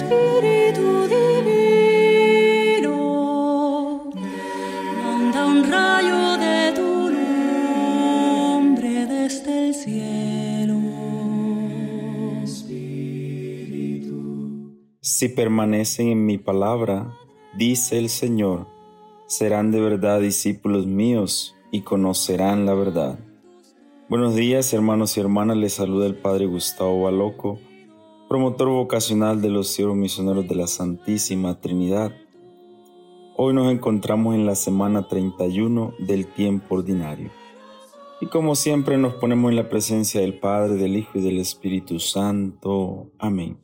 Espíritu 0.00 1.08
divino, 1.08 2.94
un 5.46 5.70
rayo 5.70 6.38
de 6.38 6.72
tu 6.74 7.10
desde 9.06 9.68
el 9.68 9.74
cielo. 9.74 10.80
Si 15.02 15.28
permanecen 15.28 16.08
en 16.08 16.24
mi 16.24 16.38
palabra, 16.38 17.14
dice 17.58 17.98
el 17.98 18.08
Señor, 18.08 18.68
serán 19.26 19.70
de 19.70 19.82
verdad 19.82 20.20
discípulos 20.20 20.86
míos 20.86 21.54
y 21.70 21.82
conocerán 21.82 22.64
la 22.64 22.72
verdad. 22.72 23.18
Buenos 24.08 24.34
días 24.34 24.72
hermanos 24.72 25.18
y 25.18 25.20
hermanas, 25.20 25.58
les 25.58 25.74
saluda 25.74 26.06
el 26.06 26.14
Padre 26.14 26.46
Gustavo 26.46 27.02
Baloco, 27.02 27.58
promotor 28.30 28.68
vocacional 28.68 29.42
de 29.42 29.48
los 29.48 29.66
siervos 29.66 29.96
misioneros 29.96 30.46
de 30.46 30.54
la 30.54 30.68
Santísima 30.68 31.60
Trinidad. 31.60 32.12
Hoy 33.36 33.52
nos 33.52 33.72
encontramos 33.72 34.36
en 34.36 34.46
la 34.46 34.54
semana 34.54 35.08
31 35.08 35.94
del 35.98 36.28
tiempo 36.28 36.76
ordinario. 36.76 37.32
Y 38.20 38.26
como 38.26 38.54
siempre 38.54 38.98
nos 38.98 39.14
ponemos 39.14 39.50
en 39.50 39.56
la 39.56 39.68
presencia 39.68 40.20
del 40.20 40.38
Padre, 40.38 40.74
del 40.74 40.96
Hijo 40.96 41.18
y 41.18 41.22
del 41.22 41.40
Espíritu 41.40 41.98
Santo. 41.98 43.10
Amén. 43.18 43.58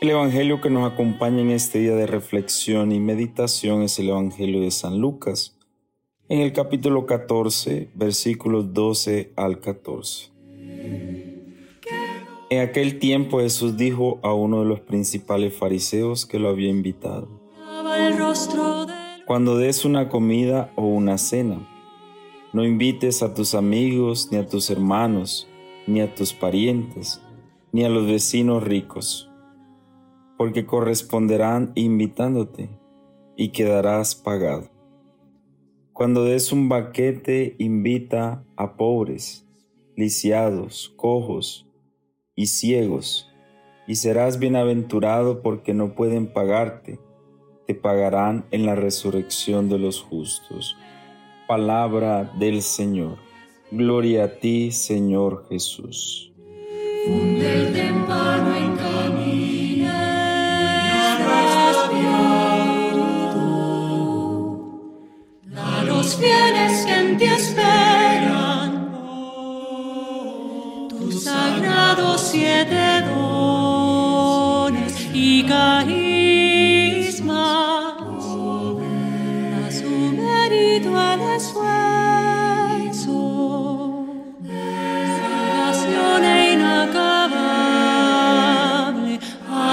El 0.00 0.08
Evangelio 0.08 0.62
que 0.62 0.70
nos 0.70 0.90
acompaña 0.90 1.42
en 1.42 1.50
este 1.50 1.80
día 1.80 1.94
de 1.94 2.06
reflexión 2.06 2.92
y 2.92 3.00
meditación 3.00 3.82
es 3.82 3.98
el 3.98 4.08
Evangelio 4.08 4.62
de 4.62 4.70
San 4.70 4.98
Lucas, 4.98 5.58
en 6.30 6.40
el 6.40 6.54
capítulo 6.54 7.04
14, 7.04 7.90
versículos 7.94 8.72
12 8.72 9.34
al 9.36 9.60
14. 9.60 10.30
En 12.48 12.60
aquel 12.62 12.98
tiempo 12.98 13.40
Jesús 13.40 13.76
dijo 13.76 14.20
a 14.22 14.32
uno 14.32 14.60
de 14.60 14.64
los 14.64 14.80
principales 14.80 15.52
fariseos 15.52 16.24
que 16.24 16.38
lo 16.38 16.48
había 16.48 16.70
invitado, 16.70 17.28
Cuando 19.28 19.58
des 19.58 19.84
una 19.84 20.08
comida 20.08 20.72
o 20.74 20.86
una 20.86 21.18
cena, 21.18 21.58
no 22.54 22.64
invites 22.64 23.22
a 23.22 23.34
tus 23.34 23.54
amigos, 23.54 24.30
ni 24.32 24.38
a 24.38 24.46
tus 24.46 24.70
hermanos, 24.70 25.46
ni 25.86 26.00
a 26.00 26.14
tus 26.14 26.32
parientes, 26.32 27.20
ni 27.70 27.84
a 27.84 27.90
los 27.90 28.06
vecinos 28.06 28.64
ricos, 28.64 29.30
porque 30.38 30.64
corresponderán 30.64 31.72
invitándote 31.74 32.70
y 33.36 33.50
quedarás 33.50 34.14
pagado. 34.14 34.70
Cuando 35.92 36.24
des 36.24 36.50
un 36.50 36.70
banquete, 36.70 37.54
invita 37.58 38.46
a 38.56 38.78
pobres, 38.78 39.46
lisiados, 39.94 40.94
cojos 40.96 41.68
y 42.34 42.46
ciegos, 42.46 43.30
y 43.86 43.96
serás 43.96 44.38
bienaventurado 44.38 45.42
porque 45.42 45.74
no 45.74 45.94
pueden 45.94 46.32
pagarte 46.32 46.98
te 47.68 47.74
pagarán 47.74 48.46
en 48.50 48.64
la 48.64 48.74
resurrección 48.74 49.68
de 49.68 49.78
los 49.78 50.00
justos. 50.00 50.74
Palabra 51.46 52.24
del 52.38 52.62
Señor. 52.62 53.18
Gloria 53.70 54.24
a 54.24 54.28
ti, 54.28 54.72
Señor 54.72 55.44
Jesús. 55.50 56.32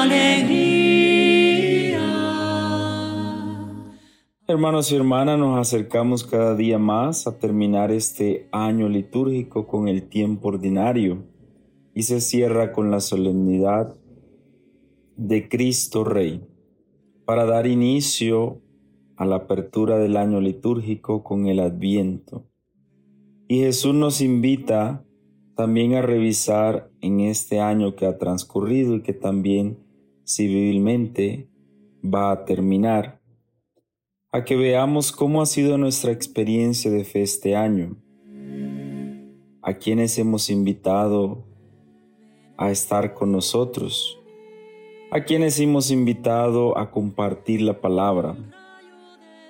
Alegría. 0.02 0.66
Hermanos 4.48 4.92
y 4.92 4.96
hermanas, 4.96 5.38
nos 5.38 5.60
acercamos 5.60 6.24
cada 6.24 6.56
día 6.56 6.80
más 6.80 7.28
a 7.28 7.38
terminar 7.38 7.92
este 7.92 8.48
año 8.52 8.90
litúrgico 8.90 9.68
con 9.68 9.88
el 9.88 10.10
tiempo 10.10 10.48
ordinario. 10.48 11.24
Y 11.94 12.04
se 12.04 12.20
cierra 12.20 12.74
con 12.74 12.90
la 12.92 13.00
solemnidad 13.00 13.96
de 15.16 15.48
Cristo 15.48 16.04
Rey. 16.04 16.42
Para 17.26 17.46
dar 17.46 17.68
inicio 17.68 18.65
a 19.18 19.26
la 19.26 19.38
apertura 19.38 19.98
del 19.98 20.18
año 20.18 20.42
litúrgico 20.42 21.24
con 21.24 21.48
el 21.48 21.60
Adviento. 21.60 22.46
Y 23.48 23.60
Jesús 23.60 23.94
nos 23.94 24.22
invita 24.22 25.06
también 25.56 25.96
a 25.96 26.02
revisar 26.02 26.92
en 27.02 27.22
este 27.22 27.60
año 27.60 27.96
que 27.96 28.06
ha 28.06 28.18
transcurrido 28.18 28.96
y 28.96 29.02
que 29.02 29.14
también 29.14 29.80
civilmente 30.28 31.50
va 32.04 32.32
a 32.32 32.46
terminar, 32.46 33.22
a 34.32 34.44
que 34.44 34.56
veamos 34.56 35.12
cómo 35.12 35.42
ha 35.42 35.46
sido 35.46 35.78
nuestra 35.78 36.12
experiencia 36.12 36.92
de 36.92 37.06
fe 37.06 37.22
este 37.22 37.56
año, 37.56 37.98
a 39.62 39.76
quienes 39.76 40.18
hemos 40.18 40.50
invitado 40.50 41.46
a 42.58 42.72
estar 42.72 43.14
con 43.14 43.32
nosotros, 43.32 44.20
a 45.12 45.24
quienes 45.24 45.60
hemos 45.60 45.92
invitado 45.92 46.78
a 46.78 46.92
compartir 46.92 47.62
la 47.62 47.80
palabra. 47.80 48.36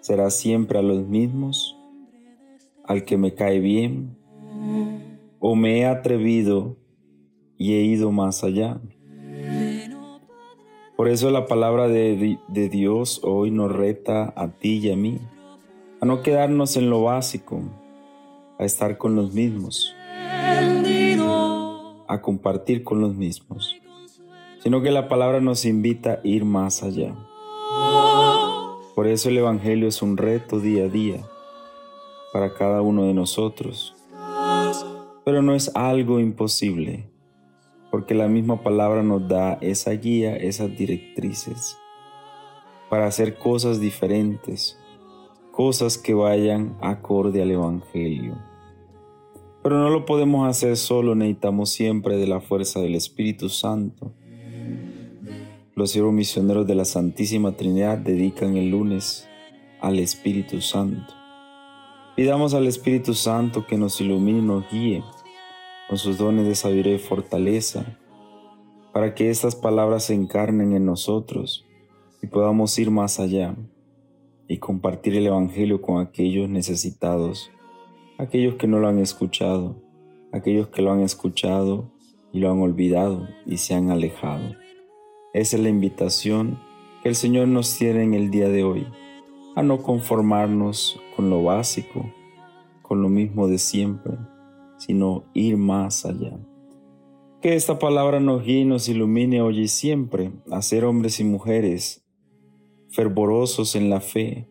¿Será 0.05 0.29
siempre 0.29 0.77
a 0.77 0.83
los 0.83 1.07
mismos? 1.07 1.75
¿Al 2.83 3.05
que 3.05 3.17
me 3.17 3.33
cae 3.33 3.59
bien? 3.59 4.15
¿O 5.39 5.55
me 5.55 5.79
he 5.79 5.87
atrevido 5.87 6.77
y 7.57 7.73
he 7.73 7.81
ido 7.81 8.11
más 8.11 8.43
allá? 8.43 8.79
Por 10.95 11.07
eso 11.07 11.31
la 11.31 11.47
palabra 11.47 11.87
de, 11.87 12.37
Dios 12.47 13.19
hoy 13.23 13.49
nos 13.49 13.71
reta 13.71 14.31
a 14.35 14.49
ti 14.49 14.77
y 14.77 14.91
a 14.91 14.95
mí, 14.95 15.17
a 15.99 16.05
no 16.05 16.21
quedarnos 16.21 16.77
en 16.77 16.91
lo 16.91 17.01
básico, 17.01 17.63
a 18.59 18.63
estar 18.63 18.99
con 18.99 19.15
los 19.15 19.33
mismos, 19.33 19.91
a 22.07 22.21
compartir 22.21 22.83
con 22.83 23.01
los 23.01 23.15
mismos, 23.15 23.75
sino 24.59 24.83
que 24.83 24.91
la 24.91 25.07
palabra 25.07 25.41
nos 25.41 25.65
invita 25.65 26.11
a 26.11 26.19
ir 26.23 26.45
más 26.45 26.83
allá. 26.83 27.15
Por 28.95 29.07
eso 29.07 29.27
el 29.27 29.37
Evangelio 29.37 29.89
es 29.89 30.01
un 30.01 30.15
reto 30.15 30.61
día 30.61 30.85
a 30.85 30.87
día 30.87 31.27
para 32.31 32.53
cada 32.53 32.81
uno 32.81 33.03
de 33.03 33.13
nosotros, 33.13 33.93
pero 35.25 35.41
no 35.41 35.53
es 35.53 35.69
algo 35.75 36.21
imposible, 36.21 37.09
porque 37.91 38.15
la 38.15 38.29
misma 38.29 38.63
palabra 38.63 39.03
nos 39.03 39.27
da 39.27 39.57
esa 39.61 39.91
guía, 39.91 40.37
esas 40.37 40.77
directrices 40.77 41.77
para 42.89 43.07
hacer 43.07 43.37
cosas 43.37 43.81
diferentes, 43.81 44.79
cosas 45.51 45.97
que 45.97 46.13
vayan 46.13 46.77
acorde 46.81 47.41
al 47.41 47.51
Evangelio. 47.51 48.37
Pero 49.61 49.77
no 49.77 49.89
lo 49.89 50.05
podemos 50.05 50.47
hacer 50.47 50.77
solo, 50.77 51.15
necesitamos 51.15 51.71
siempre 51.71 52.15
de 52.15 52.27
la 52.27 52.39
fuerza 52.39 52.79
del 52.79 52.95
Espíritu 52.95 53.49
Santo. 53.49 54.13
Los 55.75 55.91
siervos 55.91 56.13
misioneros 56.13 56.65
de 56.65 56.73
la 56.73 56.85
Santísima 56.85 57.57
Trinidad 57.57 57.97
dedican 57.97 58.55
el 58.55 58.69
lunes 58.69 59.27
al 59.81 59.99
Espíritu 59.99 60.61
Santo. 60.61 61.13
Pidamos 62.15 62.53
al 62.53 62.65
Espíritu 62.65 63.13
Santo 63.13 63.67
que 63.67 63.77
nos 63.77 63.99
ilumine 63.99 64.39
y 64.39 64.41
nos 64.41 64.71
guíe 64.71 65.03
con 65.89 65.97
sus 65.97 66.17
dones 66.17 66.47
de 66.47 66.55
sabiduría 66.55 66.95
y 66.95 66.99
fortaleza, 66.99 67.99
para 68.93 69.13
que 69.15 69.29
estas 69.29 69.57
palabras 69.57 70.05
se 70.05 70.13
encarnen 70.13 70.71
en 70.71 70.85
nosotros 70.85 71.65
y 72.21 72.27
podamos 72.27 72.79
ir 72.79 72.89
más 72.89 73.19
allá 73.19 73.53
y 74.47 74.59
compartir 74.59 75.17
el 75.17 75.27
Evangelio 75.27 75.81
con 75.81 75.99
aquellos 75.99 76.47
necesitados, 76.47 77.51
aquellos 78.17 78.55
que 78.55 78.67
no 78.67 78.79
lo 78.79 78.87
han 78.87 78.99
escuchado, 78.99 79.75
aquellos 80.31 80.69
que 80.69 80.81
lo 80.81 80.93
han 80.93 81.01
escuchado 81.01 81.91
y 82.31 82.39
lo 82.39 82.49
han 82.49 82.61
olvidado 82.61 83.27
y 83.45 83.57
se 83.57 83.73
han 83.73 83.91
alejado. 83.91 84.55
Esa 85.35 85.57
es 85.57 85.63
la 85.63 85.67
invitación 85.67 86.61
que 87.03 87.09
el 87.09 87.15
Señor 87.15 87.49
nos 87.49 87.77
tiene 87.77 88.03
en 88.03 88.13
el 88.13 88.31
día 88.31 88.47
de 88.47 88.63
hoy, 88.63 88.87
a 89.57 89.63
no 89.63 89.83
conformarnos 89.83 90.97
con 91.13 91.29
lo 91.29 91.43
básico, 91.43 92.09
con 92.81 93.01
lo 93.01 93.09
mismo 93.09 93.49
de 93.49 93.57
siempre, 93.57 94.13
sino 94.77 95.25
ir 95.33 95.57
más 95.57 96.05
allá. 96.05 96.39
Que 97.41 97.55
esta 97.55 97.79
palabra 97.79 98.21
nos 98.21 98.45
guíe 98.45 98.61
y 98.61 98.65
nos 98.65 98.87
ilumine 98.87 99.41
hoy 99.41 99.63
y 99.63 99.67
siempre 99.67 100.31
a 100.51 100.61
ser 100.61 100.85
hombres 100.85 101.19
y 101.19 101.25
mujeres 101.25 102.05
fervorosos 102.91 103.75
en 103.75 103.89
la 103.89 103.99
fe 103.99 104.47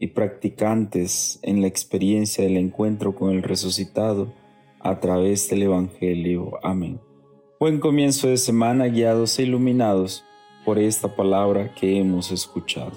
y 0.00 0.08
practicantes 0.08 1.38
en 1.42 1.60
la 1.60 1.68
experiencia 1.68 2.42
del 2.42 2.56
encuentro 2.56 3.14
con 3.14 3.30
el 3.30 3.44
resucitado 3.44 4.32
a 4.80 4.98
través 4.98 5.48
del 5.48 5.62
Evangelio. 5.62 6.58
Amén. 6.64 7.05
Buen 7.58 7.80
comienzo 7.80 8.28
de 8.28 8.36
semana 8.36 8.84
guiados 8.84 9.38
e 9.38 9.44
iluminados 9.44 10.22
por 10.62 10.78
esta 10.78 11.08
palabra 11.08 11.72
que 11.72 11.96
hemos 11.96 12.30
escuchado. 12.30 12.92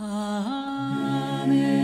Amen. 0.00 1.77